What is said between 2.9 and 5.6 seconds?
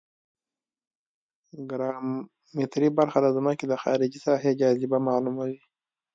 برخه د ځمکې د خارجي ساحې جاذبه معلوموي